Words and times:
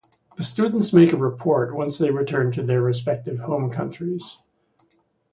The 0.35 0.41
students 0.41 0.93
make 0.93 1.13
a 1.13 1.17
report 1.17 1.75
once 1.75 1.99
they 1.99 2.09
return 2.09 2.51
to 2.53 2.63
their 2.63 2.81
respective 2.81 3.37
home 3.37 3.69
countries. 3.69 4.39